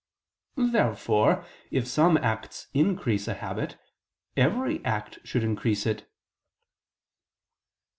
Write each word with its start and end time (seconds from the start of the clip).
Therefore 0.55 1.45
if 1.69 1.85
some 1.87 2.17
acts 2.17 2.69
increase 2.73 3.27
a 3.27 3.35
habit, 3.35 3.77
every 4.35 4.83
act 4.83 5.19
should 5.23 5.43
increase 5.43 5.85
it. 5.85 6.09